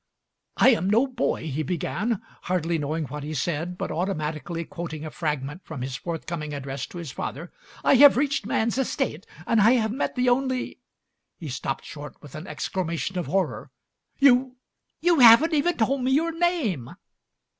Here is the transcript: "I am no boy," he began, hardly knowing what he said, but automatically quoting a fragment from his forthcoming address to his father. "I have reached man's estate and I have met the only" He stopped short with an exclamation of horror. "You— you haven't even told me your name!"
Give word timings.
"I 0.57 0.69
am 0.69 0.89
no 0.89 1.05
boy," 1.05 1.51
he 1.51 1.61
began, 1.61 2.23
hardly 2.45 2.79
knowing 2.79 3.05
what 3.05 3.21
he 3.21 3.35
said, 3.35 3.77
but 3.77 3.91
automatically 3.91 4.65
quoting 4.65 5.05
a 5.05 5.11
fragment 5.11 5.63
from 5.63 5.83
his 5.83 5.95
forthcoming 5.95 6.55
address 6.55 6.87
to 6.87 6.97
his 6.97 7.11
father. 7.11 7.51
"I 7.83 7.93
have 7.97 8.17
reached 8.17 8.47
man's 8.47 8.79
estate 8.79 9.27
and 9.45 9.61
I 9.61 9.73
have 9.73 9.91
met 9.91 10.15
the 10.15 10.27
only" 10.27 10.79
He 11.39 11.49
stopped 11.49 11.85
short 11.85 12.19
with 12.19 12.33
an 12.33 12.47
exclamation 12.47 13.19
of 13.19 13.27
horror. 13.27 13.69
"You— 14.17 14.55
you 15.01 15.19
haven't 15.19 15.53
even 15.53 15.77
told 15.77 16.01
me 16.03 16.09
your 16.13 16.31
name!" 16.31 16.95